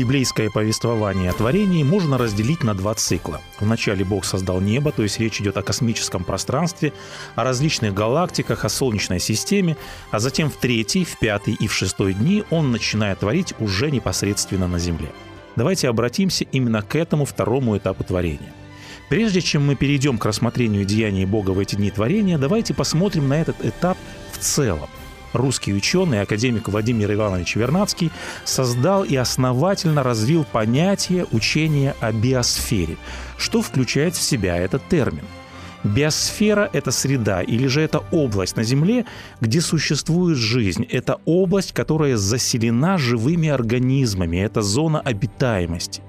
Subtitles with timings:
[0.00, 3.42] Библейское повествование о творении можно разделить на два цикла.
[3.58, 6.94] Вначале Бог создал небо, то есть речь идет о космическом пространстве,
[7.34, 9.76] о различных галактиках, о Солнечной системе,
[10.10, 14.68] а затем в третий, в пятый и в шестой дни Он начинает творить уже непосредственно
[14.68, 15.12] на Земле.
[15.54, 18.54] Давайте обратимся именно к этому второму этапу творения.
[19.10, 23.38] Прежде чем мы перейдем к рассмотрению деяний Бога в эти дни творения, давайте посмотрим на
[23.38, 23.98] этот этап
[24.32, 24.88] в целом
[25.32, 28.10] русский ученый, академик Владимир Иванович Вернадский,
[28.44, 32.96] создал и основательно развил понятие учения о биосфере,
[33.36, 35.24] что включает в себя этот термин.
[35.82, 39.06] Биосфера– это среда или же это область на Земле,
[39.40, 40.84] где существует жизнь.
[40.90, 44.36] Это область, которая заселена живыми организмами.
[44.36, 46.02] Это зона обитаемости.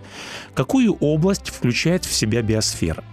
[0.53, 3.03] Какую область включает в себя биосфера?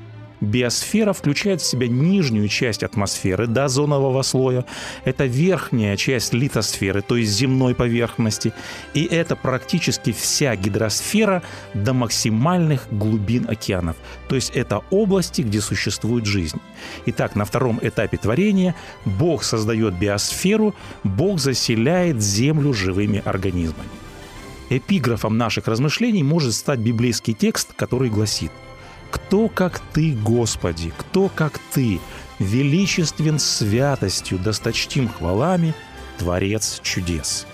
[0.40, 4.64] Биосфера включает в себя нижнюю часть атмосферы до озонового слоя.
[5.04, 8.52] Это верхняя часть литосферы, то есть земной поверхности.
[8.94, 11.42] И это практически вся гидросфера
[11.74, 13.96] до максимальных глубин океанов.
[14.28, 16.60] То есть это области, где существует жизнь.
[17.06, 23.88] Итак, на втором этапе творения Бог создает биосферу, Бог заселяет Землю живыми организмами.
[24.70, 28.52] Эпиграфом наших размышлений может стать библейский текст, который гласит–
[29.10, 32.00] кто, как Ты, Господи, кто, как Ты,
[32.38, 35.74] величествен святостью, досточтим хвалами,
[36.18, 37.46] Творец чудес.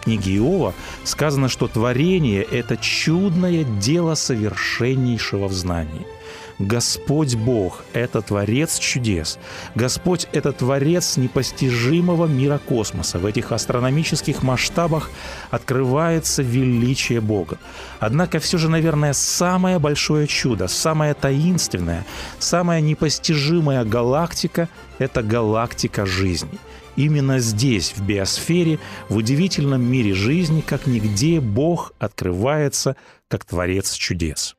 [0.00, 6.06] В книге Иова сказано, что творение– это чудное дело совершеннейшего в знании–
[6.60, 9.38] Господь Бог– это Творец чудес.
[9.74, 13.18] Господь– это Творец непостижимого мира космоса.
[13.18, 15.10] В этих астрономических масштабах
[15.50, 17.56] открывается величие Бога.
[17.98, 22.04] Однако все же, наверное, самое большое чудо, самое таинственное,
[22.38, 24.68] самая непостижимая галактика–
[24.98, 26.58] это галактика жизни.
[26.94, 32.96] Именно здесь, в биосфере, в удивительном мире жизни, как нигде Бог открывается
[33.28, 34.56] как Творец чудес.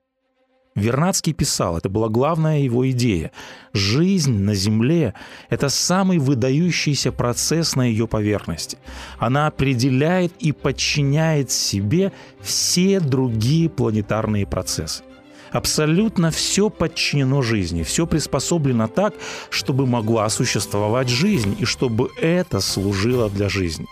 [0.73, 3.31] Вернадский писал, это была главная его идея.
[3.73, 5.13] Жизнь на Земле–
[5.49, 8.77] это самый выдающийся процесс на ее поверхности.
[9.19, 15.03] Она определяет и подчиняет себе все другие планетарные процессы.
[15.51, 19.13] Абсолютно все подчинено жизни, все приспособлено так,
[19.49, 23.85] чтобы могла существовать жизнь и чтобы это служило для жизни.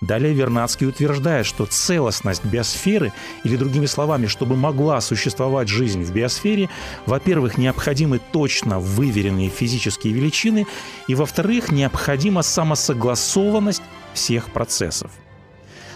[0.00, 3.12] Далее Вернадский утверждает, что целостность биосферы,
[3.44, 6.70] или другими словами, чтобы могла существовать жизнь в биосфере,
[7.06, 10.66] во-первых, необходимы точно выверенные физические величины,
[11.08, 13.82] и, во-вторых, необходима самосогласованность
[14.14, 15.10] всех процессов.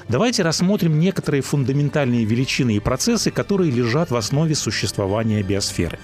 [0.08, 5.98] Давайте рассмотрим некоторые фундаментальные величины и процессы, которые лежат в основе существования биосферы.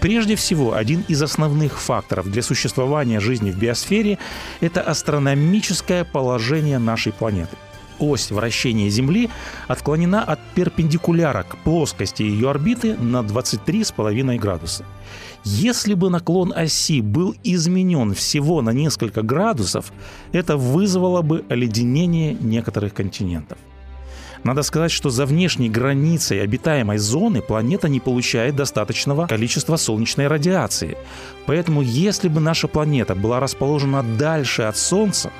[0.00, 4.18] Прежде всего, один из основных факторов для существования жизни в биосфере–
[4.60, 7.56] это астрономическое положение нашей планеты
[7.98, 9.30] ось вращения Земли
[9.66, 14.84] отклонена от перпендикуляра к плоскости ее орбиты на 23,5 градуса.
[15.44, 19.92] Если бы наклон оси был изменен всего на несколько градусов,
[20.32, 23.58] это вызвало бы оледенение некоторых континентов.
[24.44, 30.96] Надо сказать, что за внешней границей обитаемой зоны планета не получает достаточного количества солнечной радиации.
[31.46, 35.30] Поэтому если бы наша планета была расположена дальше от Солнца,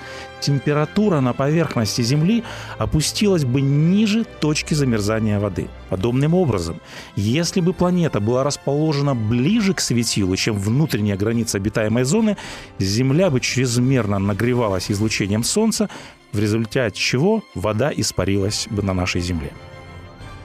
[0.41, 2.45] температура на поверхности Земли
[2.79, 5.69] опустилась бы ниже точки замерзания воды.
[5.91, 6.81] Подобным образом,
[7.17, 12.37] если бы планета была расположена ближе к светилу, чем внутренняя граница обитаемой зоны,
[12.79, 15.89] Земля бы чрезмерно нагревалась излучением Солнца,
[16.33, 19.53] в результате чего вода испарилась бы на нашей Земле.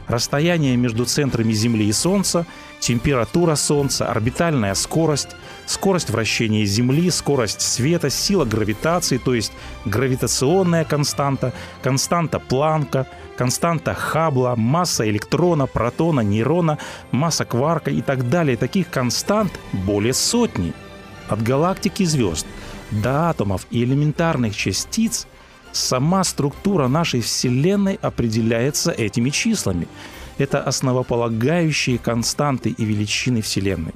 [0.07, 2.45] Расстояние между центрами Земли и Солнца,
[2.80, 5.30] температура Солнца, орбитальная скорость,
[5.65, 9.53] скорость вращения Земли, скорость света, сила гравитации, то есть
[9.85, 13.07] гравитационная константа, константа Планка,
[13.38, 16.79] константа Хаббла, масса электрона, протона, нейрона,
[17.12, 18.57] масса кварка и так далее.
[18.57, 20.74] Таких констант более сотни.
[21.29, 22.45] От галактики звезд
[22.91, 25.27] до атомов и элементарных частиц
[25.73, 29.87] Сама структура нашей Вселенной определяется этими числами.
[30.37, 33.93] Это основополагающие константы и величины Вселенной.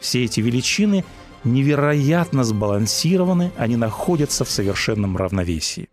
[0.00, 1.04] Все эти величины
[1.44, 5.88] невероятно сбалансированы, они находятся в совершенном равновесии.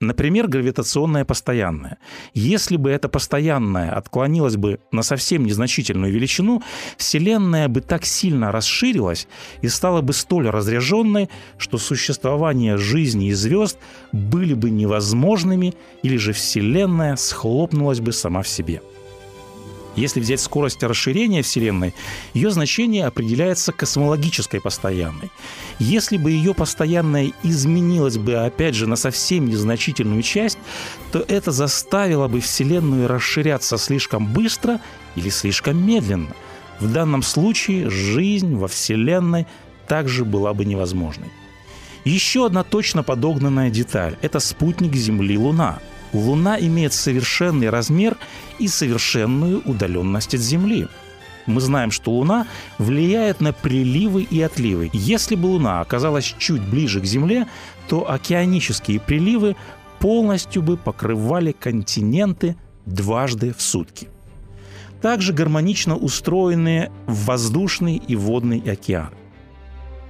[0.00, 1.98] Например, гравитационное постоянное.
[2.34, 6.62] Если бы это постоянное отклонилось бы на совсем незначительную величину,
[6.96, 9.28] Вселенная бы так сильно расширилась
[9.62, 13.78] и стала бы столь разряженной, что существование жизни и звезд
[14.12, 18.82] были бы невозможными, или же Вселенная схлопнулась бы сама в себе.
[19.96, 21.94] Если взять скорость расширения Вселенной,
[22.32, 25.30] ее значение определяется космологической постоянной.
[25.78, 30.58] Если бы ее постоянная изменилась бы, опять же, на совсем незначительную часть,
[31.12, 34.80] то это заставило бы Вселенную расширяться слишком быстро
[35.14, 36.34] или слишком медленно.
[36.80, 39.46] В данном случае жизнь во Вселенной
[39.86, 41.28] также была бы невозможной.
[42.04, 45.78] Еще одна точно подогнанная деталь– это спутник Земли Луна–
[46.14, 48.16] Луна имеет совершенный размер
[48.58, 50.88] и совершенную удаленность от Земли.
[51.46, 52.46] Мы знаем, что Луна
[52.78, 54.88] влияет на приливы и отливы.
[54.92, 57.46] Если бы Луна оказалась чуть ближе к Земле,
[57.88, 59.56] то океанические приливы
[59.98, 62.56] полностью бы покрывали континенты
[62.86, 64.08] дважды в сутки.
[65.02, 69.10] Также гармонично устроены воздушный и водный океан.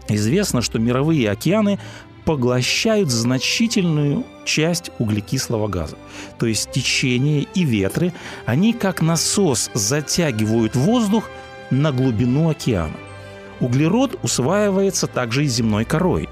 [0.08, 1.80] Известно, что мировые океаны
[2.24, 5.96] поглощают значительную часть углекислого газа.
[6.38, 8.12] То есть течение и ветры,
[8.46, 11.28] они как насос затягивают воздух
[11.70, 12.96] на глубину океана.
[13.60, 16.28] Углерод усваивается также и земной корой.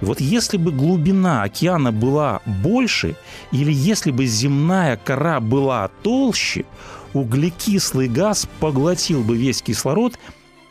[0.00, 3.16] И вот если бы глубина океана была больше,
[3.52, 6.64] или если бы земная кора была толще,
[7.12, 10.18] углекислый газ поглотил бы весь кислород,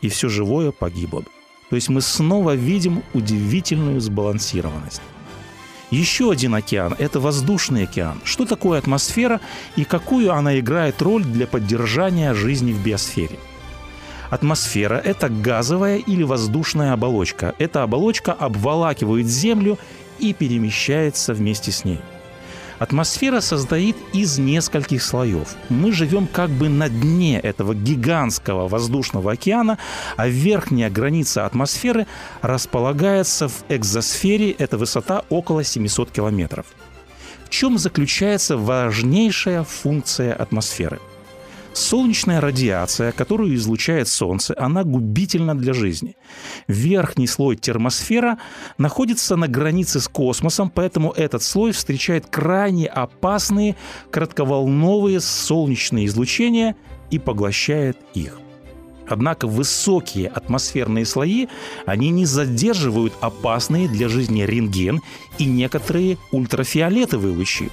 [0.02, 1.26] и все живое погибло бы.
[1.70, 5.00] То есть мы снова видим удивительную сбалансированность.
[5.90, 8.20] Еще один океан– это воздушный океан.
[8.24, 9.40] Что такое атмосфера
[9.76, 13.38] и какую она играет роль для поддержания жизни в биосфере?
[14.30, 17.54] Атмосфера– это газовая или воздушная оболочка.
[17.58, 19.78] Эта оболочка обволакивает Землю
[20.18, 22.00] и перемещается вместе с ней–
[22.78, 25.54] Атмосфера состоит из нескольких слоев.
[25.68, 29.78] Мы живем как бы на дне этого гигантского воздушного океана,
[30.16, 32.06] а верхняя граница атмосферы
[32.42, 36.66] располагается в экзосфере, это высота около 700 километров.
[37.44, 40.98] В чем заключается важнейшая функция атмосферы–
[41.74, 46.16] Солнечная радиация, которую излучает Солнце, она губительна для жизни.
[46.68, 48.38] Верхний слой термосфера
[48.78, 53.74] находится на границе с космосом, поэтому этот слой встречает крайне опасные
[54.12, 56.76] кратковолновые солнечные излучения
[57.10, 58.38] и поглощает их.
[59.08, 61.48] Однако высокие атмосферные слои,
[61.86, 65.00] они не задерживают опасные для жизни рентген
[65.38, 67.68] и некоторые ультрафиолетовые лучи.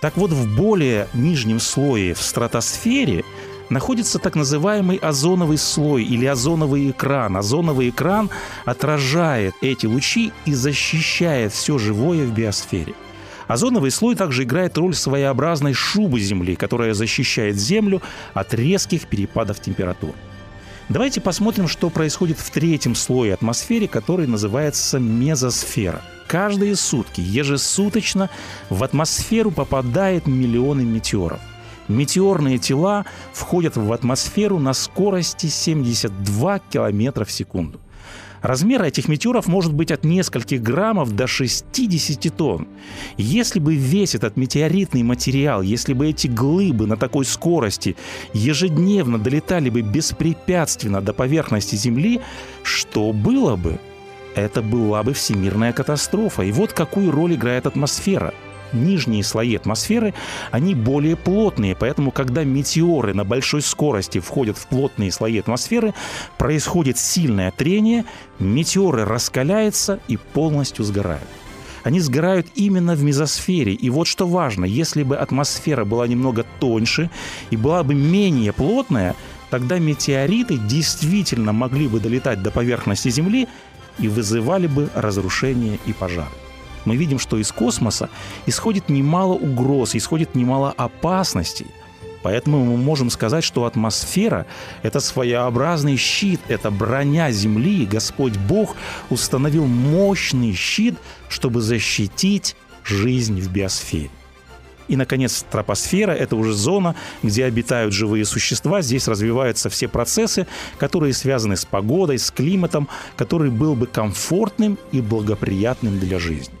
[0.00, 3.24] Так вот, в более нижнем слое, в стратосфере,
[3.70, 7.36] находится так называемый озоновый слой или озоновый экран.
[7.36, 8.30] Озоновый экран
[8.64, 12.94] отражает эти лучи и защищает все живое в биосфере.
[13.48, 18.02] Озоновый слой также играет роль своеобразной шубы Земли, которая защищает Землю
[18.34, 20.14] от резких перепадов температур.
[20.88, 28.30] Давайте посмотрим, что происходит в третьем слое атмосферы, который называется мезосфера– Каждые сутки, ежесуточно
[28.68, 31.40] в атмосферу попадает миллионы метеоров.
[31.86, 37.80] Метеорные тела входят в атмосферу на скорости 72 км в секунду.
[38.46, 42.68] Размер этих метеоров может быть от нескольких граммов до 60 тонн.
[43.16, 47.96] Если бы весь этот метеоритный материал, если бы эти глыбы на такой скорости
[48.32, 52.20] ежедневно долетали бы беспрепятственно до поверхности Земли,
[52.62, 53.80] что было бы?
[54.36, 56.42] это была бы всемирная катастрофа.
[56.42, 58.34] И вот какую роль играет атмосфера.
[58.76, 60.14] Нижние слои атмосферы,
[60.50, 65.94] они более плотные, поэтому когда метеоры на большой скорости входят в плотные слои атмосферы,
[66.38, 68.04] происходит сильное трение,
[68.38, 71.28] метеоры раскаляются и полностью сгорают
[71.86, 73.72] они сгорают именно в мезосфере.
[73.72, 77.10] И вот что важно, если бы атмосфера была немного тоньше
[77.50, 79.14] и была бы менее плотная,
[79.50, 83.46] тогда метеориты действительно могли бы долетать до поверхности Земли
[84.00, 86.26] и вызывали бы разрушение и пожары.
[86.86, 88.08] Мы видим, что из космоса
[88.46, 91.66] исходит немало угроз, исходит немало опасностей.
[92.22, 94.46] Поэтому мы можем сказать, что атмосфера–
[94.82, 97.86] это своеобразный щит, это броня Земли.
[97.86, 98.74] Господь Бог
[99.10, 100.96] установил мощный щит,
[101.28, 104.10] чтобы защитить жизнь в биосфере.
[104.88, 108.82] И, наконец, тропосфера– это уже зона, где обитают живые существа.
[108.82, 110.46] Здесь развиваются все процессы,
[110.78, 116.55] которые связаны с погодой, с климатом, который был бы комфортным и благоприятным для жизни.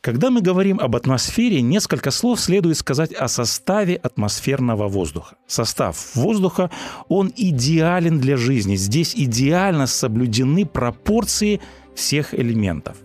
[0.00, 5.34] Когда мы говорим об атмосфере, несколько слов следует сказать о составе атмосферного воздуха.
[5.48, 6.70] Состав воздуха,
[7.08, 8.76] он идеален для жизни.
[8.76, 11.60] Здесь идеально соблюдены пропорции
[11.96, 12.96] всех элементов.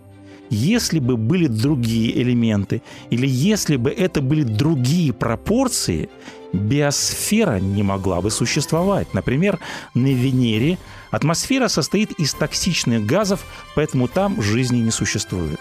[0.50, 6.08] если бы были другие элементы, или если бы это были другие пропорции,
[6.52, 9.12] биосфера не могла бы существовать.
[9.14, 9.58] Например,
[9.94, 10.78] на Венере
[11.10, 15.58] атмосфера состоит из токсичных газов, поэтому там жизни не существует.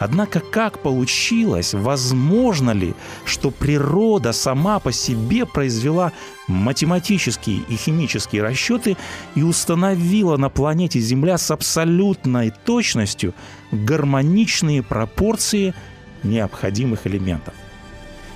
[0.00, 2.94] Однако как получилось, возможно ли,
[3.26, 6.12] что природа сама по себе произвела
[6.48, 8.96] математические и химические расчеты
[9.34, 13.34] и установила на планете Земля с абсолютной точностью
[13.72, 15.74] гармоничные пропорции
[16.22, 17.52] необходимых элементов?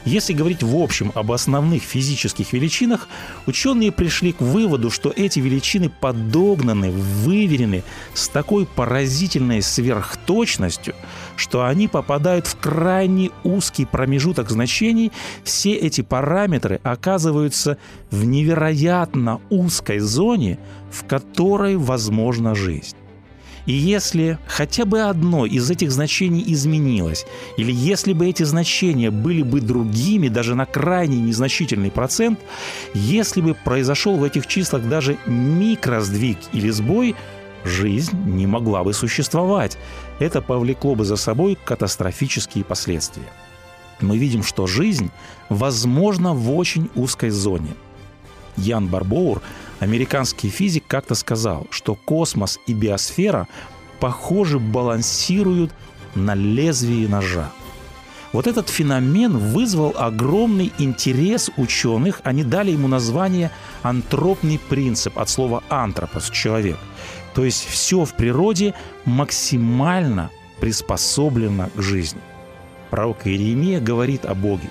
[0.04, 3.08] Если говорить в общем об основных физических величинах,
[3.46, 7.82] ученые пришли к выводу, что эти величины подогнаны, выверены
[8.12, 10.94] с такой поразительной сверхточностью,
[11.37, 15.11] что они попадают в крайне узкий промежуток значений,
[15.42, 17.78] все эти параметры оказываются
[18.11, 20.58] в невероятно узкой зоне,
[20.90, 22.96] в которой возможна жизнь.
[23.66, 29.42] И если хотя бы одно из этих значений изменилось, или если бы эти значения были
[29.42, 32.40] бы другими даже на крайне незначительный процент,
[32.92, 37.16] если бы произошел в этих числах даже микросдвиг или сбой,
[37.64, 39.78] жизнь не могла бы существовать.
[40.18, 43.25] Это повлекло бы за собой катастрофические последствия.
[44.00, 45.11] Мы видим, что жизнь
[45.49, 47.75] возможна в очень узкой зоне.
[48.56, 49.40] Ян Барбоур
[49.85, 53.49] Американский физик как-то сказал, что космос и биосфера,
[54.00, 55.73] похоже, балансируют
[56.14, 57.53] на лезвии ножа.
[58.33, 62.23] Вот этот феномен вызвал огромный интерес ученых.
[62.25, 63.50] Они дали ему название
[63.83, 66.79] антропный принцип от слова антропос– человек.
[67.35, 68.73] То есть все в природе
[69.05, 72.23] максимально приспособлено к жизни.
[72.88, 74.71] Пророк Иеремия говорит о Боге.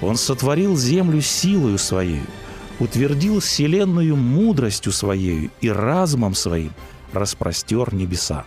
[0.00, 2.22] Он сотворил землю силою своей,
[2.78, 6.72] утвердил вселенную мудростью своей и разумом своим
[7.12, 8.44] распростер небеса.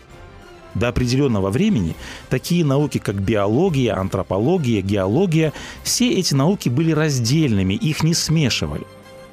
[0.74, 1.96] До определенного времени
[2.30, 5.52] такие науки, как биология, антропология, геология,
[5.84, 8.86] все эти науки были раздельными, их не смешивали.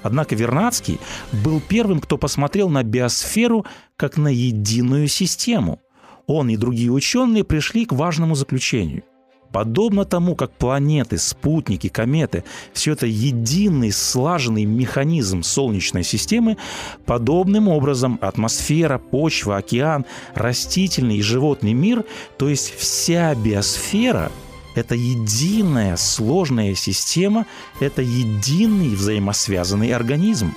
[0.02, 0.98] Однако Вернадский
[1.44, 5.80] был первым, кто посмотрел на биосферу как на единую систему.
[6.26, 9.02] Он и другие ученые пришли к важному заключению–
[9.52, 16.58] Подобно тому, как планеты, спутники, кометы– все это единый слаженный механизм Солнечной системы,
[17.06, 22.04] подобным образом атмосфера, почва, океан, растительный и животный мир,
[22.36, 24.30] то есть вся биосфера–
[24.74, 27.46] это единая сложная система,
[27.80, 30.54] это единый взаимосвязанный организм.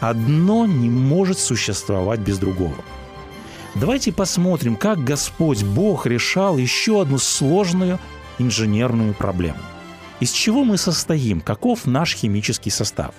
[0.00, 2.76] Одно не может существовать без другого.
[3.74, 7.98] Давайте посмотрим, как Господь Бог решал еще одну сложную
[8.38, 9.58] инженерную проблему.
[10.20, 11.40] Из чего мы состоим?
[11.40, 13.14] Каков наш химический состав?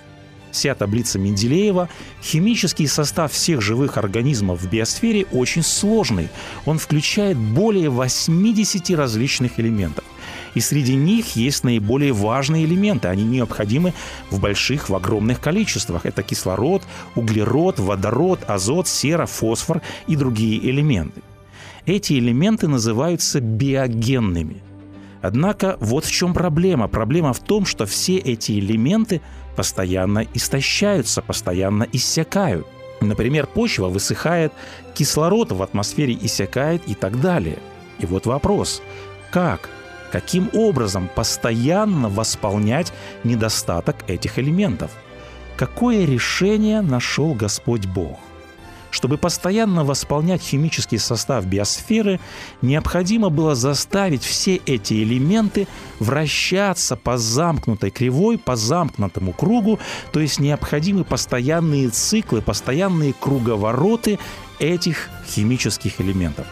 [0.50, 1.88] Вся таблица Менделеева,
[2.22, 6.28] химический состав всех живых организмов в биосфере очень сложный.
[6.64, 10.04] Он включает более 80 различных элементов.
[10.54, 13.08] И среди них есть наиболее важные элементы.
[13.08, 13.92] Они необходимы
[14.30, 16.06] в больших, в огромных количествах.
[16.06, 16.82] Это кислород,
[17.14, 21.20] углерод, водород, азот, сера, фосфор и другие элементы.
[21.84, 24.62] Эти элементы называются биогенными.
[25.26, 26.86] Однако вот в чем проблема.
[26.86, 29.20] Проблема в том, что все эти элементы
[29.56, 32.66] постоянно истощаются, постоянно иссякают.
[33.00, 34.52] Например, почва высыхает,
[34.94, 37.58] кислород в атмосфере иссякает и так далее.
[37.98, 38.82] И вот вопрос,
[39.32, 39.68] как,
[40.12, 42.92] каким образом постоянно восполнять
[43.24, 44.92] недостаток этих элементов?
[45.56, 48.20] Какое решение нашел Господь Бог?
[48.96, 52.18] Чтобы постоянно восполнять химический состав биосферы,
[52.62, 59.78] необходимо было заставить все эти элементы вращаться по замкнутой кривой, по замкнутому кругу,
[60.12, 64.18] то есть необходимы постоянные циклы, постоянные круговороты
[64.60, 66.46] этих химических элементов.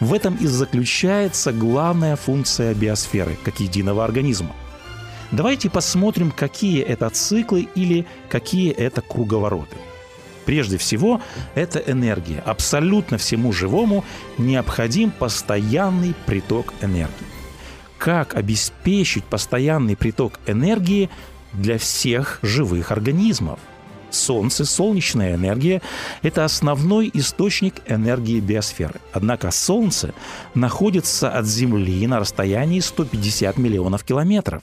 [0.00, 4.56] В этом и заключается главная функция биосферы как единого организма.
[5.32, 9.76] Давайте посмотрим, какие это циклы или какие это круговороты–
[10.44, 11.20] Прежде всего,
[11.54, 12.40] это энергия.
[12.40, 14.04] Абсолютно всему живому
[14.38, 17.26] необходим постоянный приток энергии.
[17.98, 21.10] Как обеспечить постоянный приток энергии
[21.52, 23.58] для всех живых организмов?
[24.10, 25.82] Солнце, солнечная энергия–
[26.22, 29.00] это основной источник энергии биосферы.
[29.12, 30.14] Однако Солнце
[30.54, 34.62] находится от Земли на расстоянии 150 миллионов километров.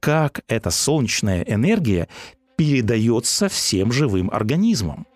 [0.00, 2.08] Как эта солнечная энергия
[2.56, 5.06] передается всем живым организмам?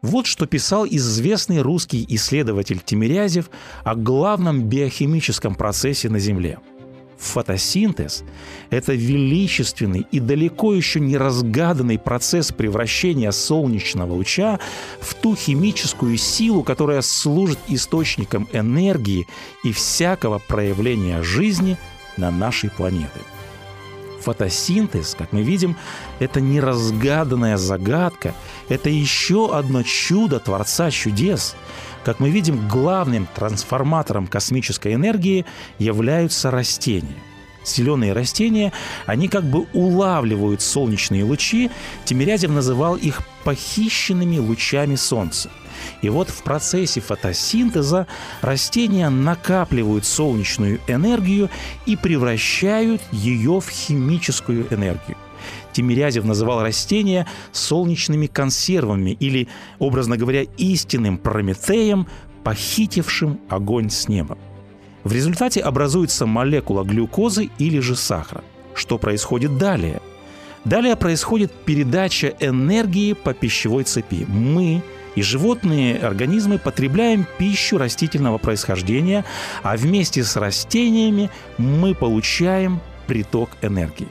[0.00, 3.50] Вот что писал известный русский исследователь Тимирязев
[3.82, 6.60] о главном биохимическом процессе на Земле.
[7.18, 8.22] Фотосинтез–
[8.70, 14.60] это величественный и далеко еще не разгаданный процесс превращения солнечного луча
[15.00, 19.26] в ту химическую силу, которая служит источником энергии
[19.64, 21.76] и всякого проявления жизни
[22.16, 23.08] на нашей планете.
[24.28, 25.74] Фотосинтез, как мы видим,
[26.18, 28.34] это неразгаданная загадка,
[28.68, 31.56] это еще одно чудо Творца чудес–
[32.04, 35.44] как мы видим, главным трансформатором космической энергии
[35.78, 37.18] являются растения.
[37.66, 38.72] Зеленые растения,
[39.04, 41.70] они как бы улавливают солнечные лучи,
[42.06, 45.50] Тимирязев называл их похищенными лучами Солнца.
[46.02, 48.06] И вот в процессе фотосинтеза
[48.40, 51.50] растения накапливают солнечную энергию
[51.86, 55.16] и превращают ее в химическую энергию.
[55.72, 62.08] Тимирязев называл растения солнечными консервами или, образно говоря, истинным Прометеем,
[62.42, 64.38] похитившим огонь с неба.
[65.04, 68.42] В результате образуется молекула глюкозы или же сахара.
[68.74, 70.00] Что происходит далее?
[70.64, 74.26] Далее происходит передача энергии по пищевой цепи.
[74.28, 74.82] Мы
[75.18, 79.24] и животные организмы потребляем пищу растительного происхождения,
[79.64, 84.06] а вместе с растениями мы получаем приток энергии.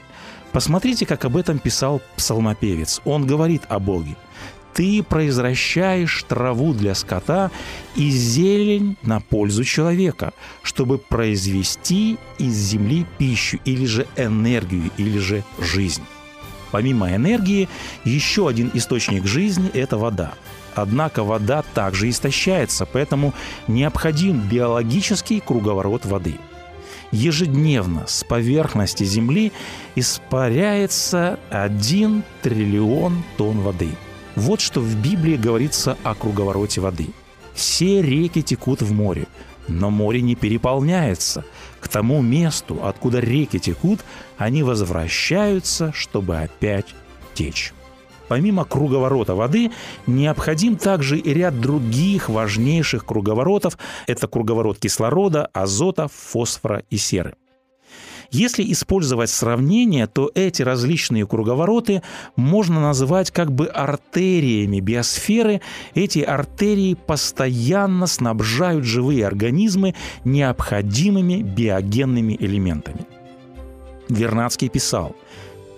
[0.52, 3.00] Посмотрите, как об этом писал псалмопевец.
[3.06, 4.16] Он говорит о Боге.
[4.74, 7.50] «Ты произвращаешь траву для скота
[7.96, 15.42] и зелень на пользу человека, чтобы произвести из земли пищу или же энергию, или же
[15.58, 16.04] жизнь».
[16.70, 17.66] Помимо энергии,
[18.04, 20.34] еще один источник жизни– это вода.
[20.80, 23.34] Однако вода также истощается, поэтому
[23.66, 26.34] необходим биологический круговорот воды–
[27.10, 29.52] ежедневно с поверхности Земли
[29.94, 33.90] испаряется 1 триллион тонн воды.
[34.36, 37.08] Вот что в Библии говорится о круговороте воды.
[37.54, 39.26] Все реки текут в море,
[39.66, 41.44] но море не переполняется.
[41.80, 44.00] К тому месту, откуда реки текут,
[44.36, 46.94] они возвращаются, чтобы опять
[47.34, 47.72] течь.
[48.28, 49.70] Помимо круговорота воды,
[50.06, 53.78] необходим также и ряд других важнейших круговоротов.
[54.06, 57.34] Это круговорот кислорода, азота, фосфора и серы.
[58.30, 62.02] Если использовать сравнение, то эти различные круговороты
[62.36, 65.62] можно называть как бы артериями биосферы.
[65.94, 73.06] Эти артерии постоянно снабжают живые организмы необходимыми биогенными элементами.
[74.10, 75.16] Вернадский писал–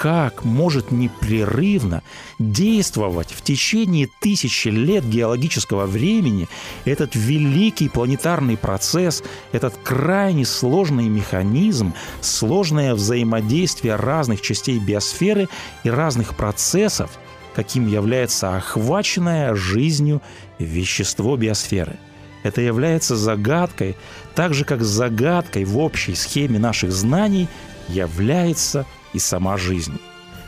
[0.01, 2.03] как может непрерывно
[2.39, 6.49] действовать в течение тысячи лет геологического времени
[6.87, 15.51] этот великий планетарный процесс, этот крайне сложный механизм, сложное взаимодействие разных частей биосферы
[15.85, 17.11] и разных процессов,
[17.55, 20.23] каким является охваченное жизнью
[20.59, 21.99] вещество биосферы.
[22.43, 23.97] Это является загадкой,
[24.35, 27.49] так же как загадкой в общей схеме наших знаний
[27.89, 29.99] является и сама жизнь.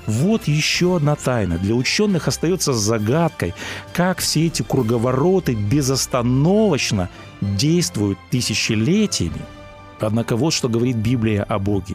[0.07, 1.59] Вот еще одна тайна.
[1.59, 3.55] Для ученых остается загадкой,
[3.93, 7.09] как все эти круговороты безостановочно
[7.41, 9.43] действуют тысячелетиями.
[10.01, 11.95] Однако вот что говорит Библия о Боге.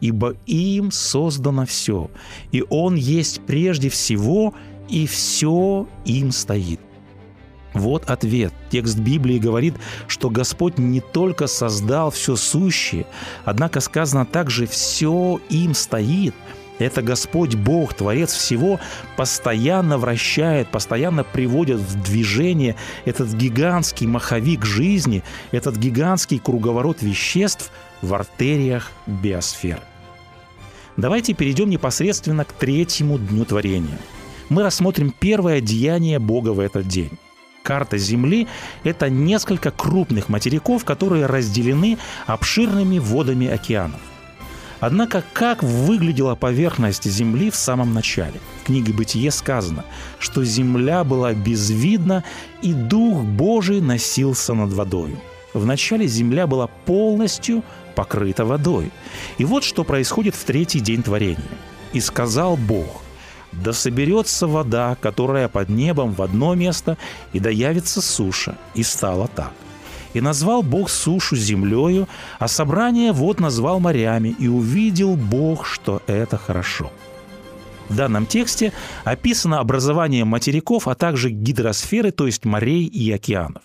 [0.00, 2.10] «Ибо им создано все,
[2.52, 4.54] и Он есть прежде всего,
[4.88, 6.80] и все им стоит».
[7.76, 8.54] Вот ответ.
[8.70, 9.74] Текст Библии говорит,
[10.08, 13.06] что Господь не только создал все сущее,
[13.44, 16.34] однако сказано также «все им стоит».
[16.78, 18.80] Это Господь Бог, Творец всего,
[19.16, 27.70] постоянно вращает, постоянно приводит в движение этот гигантский маховик жизни, этот гигантский круговорот веществ
[28.02, 29.80] в артериях биосферы.
[30.96, 33.98] Давайте перейдем непосредственно к третьему дню творения.
[34.48, 37.18] Мы рассмотрим первое деяние Бога в этот день
[37.66, 38.46] карта Земли–
[38.84, 44.00] это несколько крупных материков, которые разделены обширными водами океанов.
[44.78, 48.38] Однако как выглядела поверхность Земли в самом начале?
[48.62, 49.84] В книге «Бытие» сказано,
[50.20, 52.22] что Земля была безвидна,
[52.62, 55.16] и Дух Божий носился над водой.
[55.52, 57.64] Вначале Земля была полностью
[57.96, 58.92] покрыта водой.
[59.38, 61.50] И вот что происходит в третий день творения.
[61.94, 63.02] «И сказал Бог,
[63.62, 66.96] да соберется вода, которая под небом в одно место,
[67.32, 68.56] и да явится суша.
[68.74, 69.52] И стало так.
[70.14, 76.38] И назвал Бог сушу землею, а собрание вод назвал морями, и увидел Бог, что это
[76.38, 76.90] хорошо.
[77.88, 78.72] В данном тексте
[79.04, 83.62] описано образование материков, а также гидросферы, то есть морей и океанов.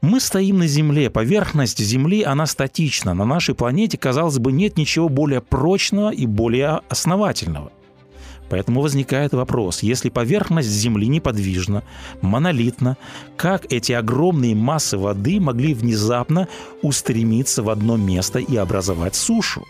[0.00, 3.14] Мы стоим на Земле, поверхность Земли, она статична.
[3.14, 7.72] На нашей планете, казалось бы, нет ничего более прочного и более основательного–
[8.50, 11.82] Поэтому возникает вопрос, если поверхность Земли неподвижна,
[12.20, 12.96] монолитна,
[13.36, 16.48] как эти огромные массы воды могли внезапно
[16.82, 19.64] устремиться в одно место и образовать сушу?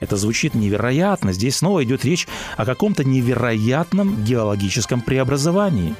[0.00, 1.32] Это звучит невероятно.
[1.32, 5.94] Здесь снова идет речь о каком-то невероятном геологическом преобразовании.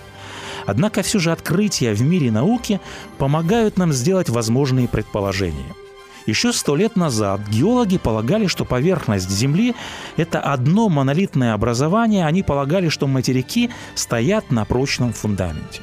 [0.67, 2.81] Однако все же открытия в мире науки
[3.19, 5.75] помогают нам сделать возможные предположения.
[6.27, 9.75] Еще сто лет назад геологи полагали, что поверхность Земли–
[10.17, 15.83] это одно монолитное образование, они полагали, что материки стоят на прочном фундаменте.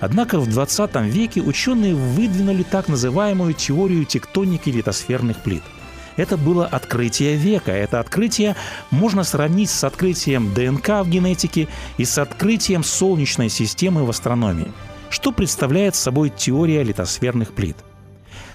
[0.00, 5.62] Однако в 20 веке ученые выдвинули так называемую теорию тектоники литосферных плит–
[6.20, 7.72] это было открытие века.
[7.72, 8.54] Это открытие
[8.90, 11.66] можно сравнить с открытием ДНК в генетике
[11.96, 14.70] и с открытием Солнечной системы в астрономии.
[15.08, 17.76] Что представляет собой теория литосферных плит?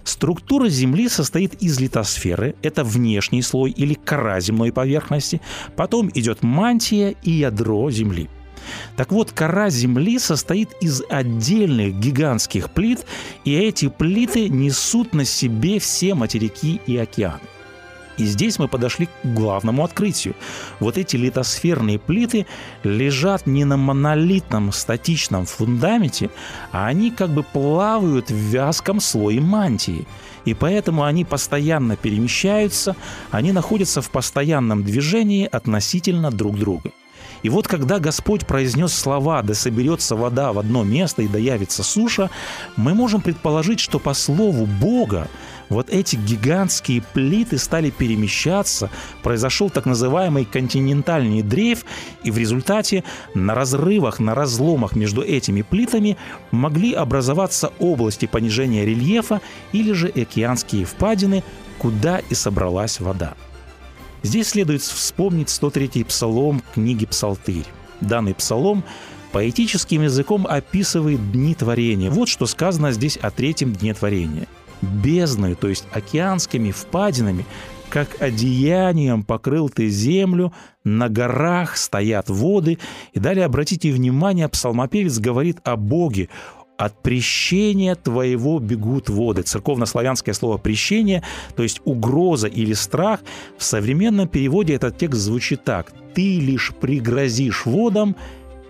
[0.05, 5.41] Структура Земли состоит из литосферы, это внешний слой или кора земной поверхности,
[5.75, 8.29] потом идет мантия и ядро Земли.
[8.95, 13.05] Так вот, кора Земли состоит из отдельных гигантских плит,
[13.45, 17.41] и эти плиты несут на себе все материки и океаны.
[18.17, 20.35] И здесь мы подошли к главному открытию.
[20.79, 22.45] Вот эти литосферные плиты
[22.83, 26.29] лежат не на монолитном статичном фундаменте,
[26.71, 30.07] а они как бы плавают в вязком слое мантии.
[30.45, 32.95] И поэтому они постоянно перемещаются,
[33.31, 36.91] они находятся в постоянном движении относительно друг друга.
[37.45, 41.83] И вот когда Господь произнес слова «да соберется вода в одно место и да явится
[41.83, 42.31] суша»,
[42.75, 45.27] мы можем предположить, что по слову Бога
[45.69, 48.89] вот эти гигантские плиты стали перемещаться,
[49.23, 51.85] произошел так называемый континентальный дрейф,
[52.23, 56.17] и в результате на разрывах, на разломах между этими плитами
[56.51, 61.43] могли образоваться области понижения рельефа или же океанские впадины,
[61.77, 63.35] куда и собралась вода.
[64.23, 67.65] Здесь следует вспомнить 103-й псалом книги «Псалтырь».
[68.01, 68.83] Данный псалом
[69.31, 72.09] поэтическим языком описывает дни творения.
[72.09, 74.47] Вот что сказано здесь о третьем дне творения–
[74.81, 77.45] бездной, то есть океанскими впадинами,
[77.89, 82.77] как одеянием покрыл ты землю, на горах стоят воды.
[83.13, 86.29] И далее обратите внимание, псалмопевец говорит о Боге,
[86.77, 89.43] от прещения твоего бегут воды.
[89.43, 91.23] Церковнославянское слово «прещение»,
[91.55, 93.21] то есть угроза или страх,
[93.57, 95.93] в современном переводе этот текст звучит так.
[96.13, 98.15] «Ты лишь пригрозишь водам,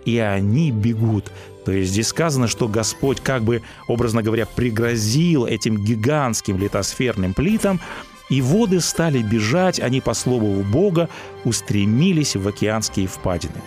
[0.05, 1.31] и они бегут».
[1.65, 7.81] То есть здесь сказано, что Господь как бы, образно говоря, пригрозил этим гигантским литосферным плитам,
[8.29, 11.09] и воды стали бежать, они по слову Бога
[11.43, 13.61] устремились в океанские впадины.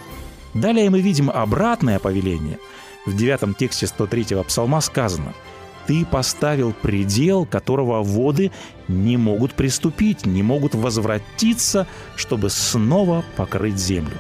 [0.55, 2.59] Далее мы видим обратное повеление.
[3.05, 5.35] В девятом тексте 103-го псалма сказано
[5.87, 8.53] «Ты поставил предел, которого воды
[8.87, 14.17] не могут приступить, не могут возвратиться, чтобы снова покрыть землю».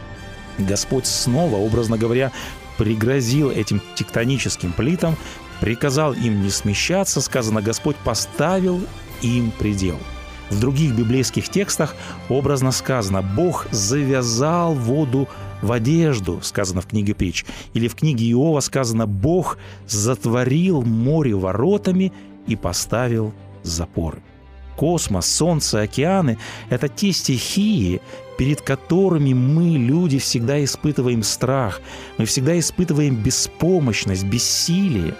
[0.58, 2.32] Господь снова, образно говоря,
[2.78, 5.16] пригрозил этим тектоническим плитам,
[5.60, 8.80] приказал им не смещаться, сказано, Господь поставил
[9.20, 9.98] им предел.
[10.50, 11.94] В других библейских текстах
[12.30, 15.28] образно сказано «Бог завязал воду
[15.60, 17.44] в одежду», сказано в книге Притч.
[17.74, 22.12] Или в книге Иова сказано «Бог затворил море воротами
[22.46, 24.22] и поставил запоры».
[24.76, 26.38] Космос, Солнце, океаны–
[26.70, 28.00] это те стихии,
[28.38, 31.82] перед которыми мы, люди, всегда испытываем страх,
[32.16, 35.14] мы всегда испытываем беспомощность, бессилие.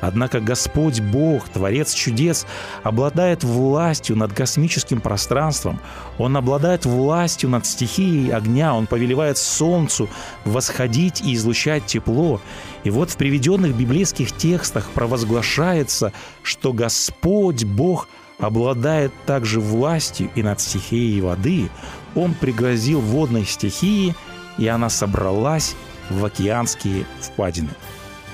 [0.00, 2.46] Однако Господь Бог, Творец чудес,
[2.84, 5.80] обладает властью над космическим пространством.
[6.18, 8.74] Он обладает властью над стихией огня.
[8.74, 10.08] Он повелевает Солнцу
[10.44, 12.40] восходить и излучать тепло.
[12.84, 16.12] И вот в приведенных библейских текстах провозглашается,
[16.44, 18.06] что Господь Бог
[18.38, 21.68] обладает также властью и над стихией воды,
[22.14, 24.14] он пригрозил водной стихии,
[24.58, 25.76] и она собралась
[26.10, 27.70] в океанские впадины.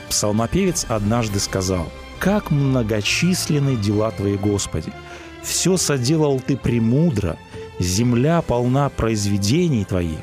[0.08, 4.92] Псалмопевец однажды сказал, «Как многочисленны дела Твои, Господи!
[5.42, 7.36] Все соделал Ты премудро,
[7.78, 10.18] земля полна произведений Твоих.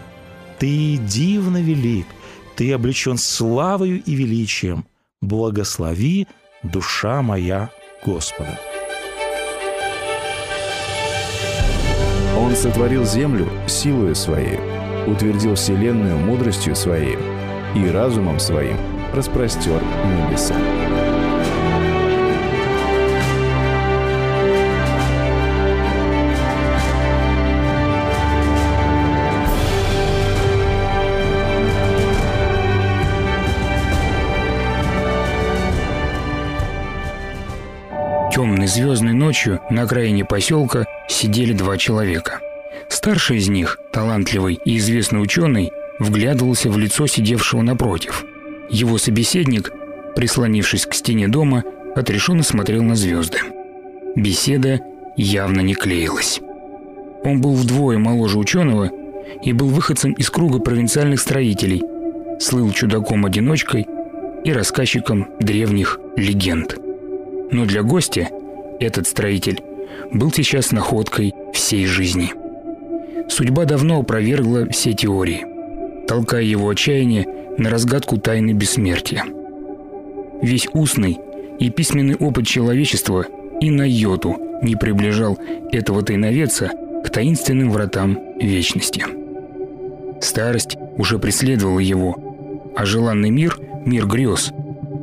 [0.57, 2.07] Ты дивно велик,
[2.55, 4.85] Ты облечен славою и величием.
[5.21, 6.27] Благослови,
[6.63, 7.69] душа моя,
[8.05, 8.70] Господа!»
[12.51, 14.59] Он сотворил землю силою своей,
[15.07, 17.17] утвердил вселенную мудростью своей
[17.73, 18.75] и разумом своим
[19.13, 20.53] распростер небеса.
[38.33, 40.85] Темной звездной ночью на окраине поселка
[41.21, 42.39] сидели два человека.
[42.89, 48.25] Старший из них, талантливый и известный ученый, вглядывался в лицо сидевшего напротив.
[48.71, 49.71] Его собеседник,
[50.15, 51.63] прислонившись к стене дома,
[51.95, 53.37] отрешенно смотрел на звезды.
[54.15, 54.79] Беседа
[55.15, 56.41] явно не клеилась.
[57.23, 58.89] Он был вдвое моложе ученого
[59.43, 61.83] и был выходцем из круга провинциальных строителей,
[62.39, 63.85] слыл чудаком-одиночкой
[64.43, 66.79] и рассказчиком древних легенд.
[67.51, 68.29] Но для гостя
[68.79, 69.61] этот строитель
[70.11, 72.33] был сейчас находкой всей жизни.
[73.29, 75.45] Судьба давно опровергла все теории,
[76.07, 77.25] толкая его отчаяние
[77.57, 79.23] на разгадку тайны бессмертия.
[80.41, 81.19] Весь устный
[81.59, 83.25] и письменный опыт человечества
[83.61, 85.37] и на йоту не приближал
[85.71, 86.71] этого тайновеца
[87.03, 89.05] к таинственным вратам вечности.
[90.21, 92.15] Старость уже преследовала его,
[92.75, 94.51] а желанный мир, мир грез,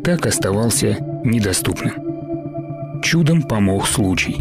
[0.05, 3.01] так оставался недоступным.
[3.03, 4.37] Чудом помог случай.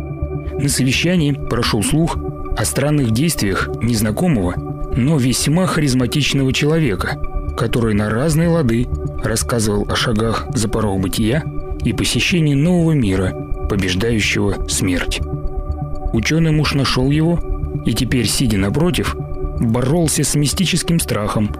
[0.59, 2.17] На совещании прошел слух
[2.57, 4.55] о странных действиях незнакомого,
[4.95, 7.19] но весьма харизматичного человека,
[7.55, 8.87] который на разные лады
[9.23, 11.43] рассказывал о шагах за порог бытия
[11.83, 13.33] и посещении нового мира,
[13.69, 15.21] побеждающего смерть.
[16.13, 17.39] Ученый муж нашел его
[17.85, 19.15] и теперь, сидя напротив,
[19.59, 21.51] боролся с мистическим страхом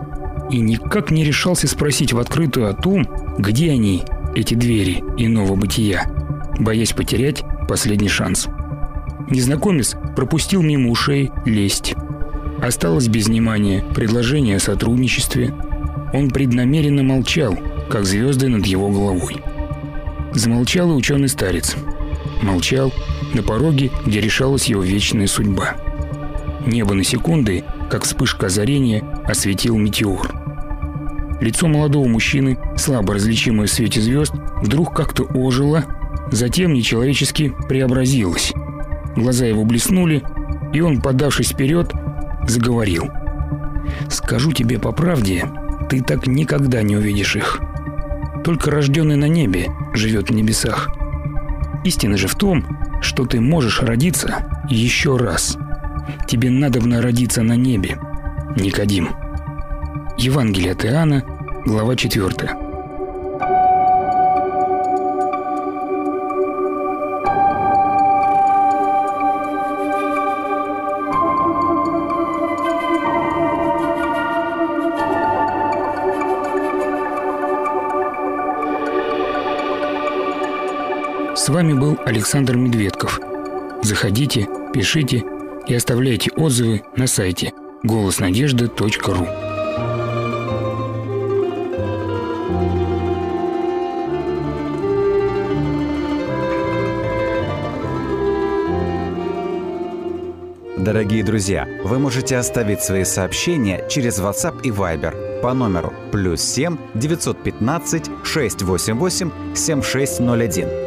[0.50, 3.08] и никак не решался спросить в открытую о том,
[3.38, 4.04] где они,
[4.36, 6.12] эти двери иного бытия,
[6.60, 8.48] боясь потерять последний шанс.
[9.30, 11.96] Незнакомец пропустил мимо ушей лесть.
[12.62, 15.54] Осталось без внимания предложение о сотрудничестве.
[16.14, 17.58] Он преднамеренно молчал,
[17.90, 19.38] как звезды над его головой.
[20.34, 21.76] Замолчал и ученый старец.
[22.42, 22.94] Молчал
[23.34, 25.76] на пороге, где решалась его вечная судьба.
[26.66, 30.34] Небо на секунды, как вспышка озарения, осветил метеор.
[31.42, 35.86] Лицо молодого мужчины, слабо различимое в свете звезд, вдруг как-то ожило,
[36.32, 38.54] затем нечеловечески преобразилось.
[39.18, 40.24] Глаза его блеснули,
[40.74, 41.92] и он, подавшись вперед,
[42.48, 43.10] заговорил.
[44.10, 45.44] «Скажу тебе по правде,
[45.90, 47.60] ты так никогда не увидишь их.
[48.44, 50.90] Только рожденный на небе живет в небесах.
[51.84, 52.64] Истина же в том,
[53.02, 55.58] что ты можешь родиться еще раз.
[56.28, 57.98] Тебе надо родиться на небе,
[58.56, 59.10] Никодим».
[60.20, 61.24] Евангелие от Иоанна,
[61.66, 62.67] глава 4.
[81.48, 83.22] С вами был Александр Медведков.
[83.82, 85.24] Заходите, пишите
[85.66, 89.28] и оставляйте отзывы на сайте голоснадежда.ру.
[100.78, 106.76] Дорогие друзья, вы можете оставить свои сообщения через WhatsApp и Viber по номеру плюс 7
[106.96, 110.87] 915 688 7601